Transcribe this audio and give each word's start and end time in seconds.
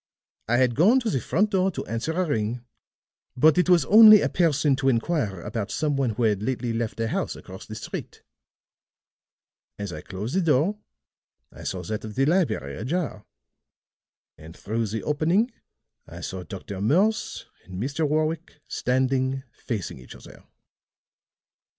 I 0.47 0.57
had 0.57 0.73
gone 0.73 0.99
to 1.01 1.11
the 1.11 1.19
front 1.21 1.51
door 1.51 1.69
to 1.69 1.85
answer 1.85 2.13
a 2.13 2.25
ring, 2.25 2.65
but 3.37 3.59
it 3.59 3.69
was 3.69 3.85
only 3.85 4.21
a 4.21 4.29
person 4.29 4.75
to 4.77 4.89
inquire 4.89 5.41
about 5.41 5.69
some 5.69 5.95
one 5.95 6.09
who 6.15 6.23
had 6.23 6.41
lately 6.41 6.73
left 6.73 6.99
a 6.99 7.07
house 7.07 7.35
across 7.35 7.67
the 7.67 7.75
street. 7.75 8.23
As 9.77 9.93
I 9.93 10.01
closed 10.01 10.33
the 10.35 10.41
door, 10.41 10.79
I 11.51 11.61
saw 11.65 11.83
that 11.83 12.03
of 12.03 12.15
the 12.15 12.25
library 12.25 12.77
ajar; 12.77 13.27
and 14.39 14.57
through 14.57 14.87
the 14.87 15.03
opening 15.03 15.51
I 16.07 16.21
saw 16.21 16.41
Dr. 16.41 16.81
Morse 16.81 17.45
and 17.65 17.75
Mr. 17.79 18.09
Warwick 18.09 18.59
standing 18.67 19.43
facing 19.51 19.99
each 19.99 20.15
other. 20.15 20.43